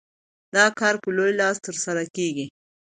[0.55, 2.45] دا کار په لوی لاس ترسره کېږي.